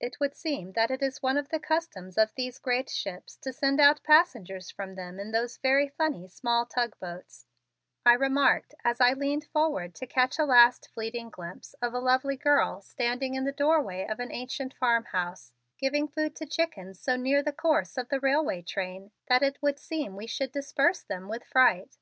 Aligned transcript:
"It 0.00 0.20
would 0.20 0.34
seem 0.34 0.72
that 0.72 0.90
it 0.90 1.02
is 1.02 1.22
one 1.22 1.38
of 1.38 1.48
the 1.48 1.58
customs 1.58 2.18
of 2.18 2.34
these 2.34 2.58
great 2.58 2.90
ships 2.90 3.38
to 3.38 3.54
send 3.54 3.80
out 3.80 4.02
passengers 4.02 4.70
from 4.70 4.96
them 4.96 5.18
in 5.18 5.30
those 5.30 5.56
very 5.56 5.88
funny 5.88 6.28
small 6.28 6.66
tug 6.66 7.00
boats," 7.00 7.46
I 8.04 8.12
remarked 8.12 8.74
as 8.84 9.00
I 9.00 9.14
leaned 9.14 9.46
forward 9.46 9.94
to 9.94 10.06
catch 10.06 10.38
a 10.38 10.44
last 10.44 10.90
fleeting 10.92 11.30
glimpse 11.30 11.72
of 11.80 11.94
a 11.94 12.00
lovely 12.00 12.36
girl 12.36 12.82
standing 12.82 13.34
in 13.34 13.44
the 13.44 13.50
doorway 13.50 14.06
of 14.06 14.20
an 14.20 14.30
ancient 14.30 14.74
farmhouse, 14.74 15.52
giving 15.78 16.06
food 16.06 16.36
to 16.36 16.44
chickens 16.44 17.00
so 17.00 17.16
near 17.16 17.42
the 17.42 17.50
course 17.54 17.96
of 17.96 18.10
the 18.10 18.20
railroad 18.20 18.66
train 18.66 19.10
that 19.28 19.42
it 19.42 19.56
would 19.62 19.78
seem 19.78 20.16
we 20.16 20.26
should 20.26 20.52
disperse 20.52 21.02
them 21.02 21.28
with 21.28 21.44
fright. 21.44 21.96